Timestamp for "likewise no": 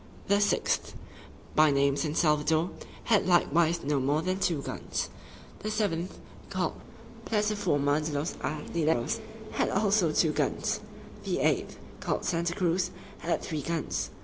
3.27-3.99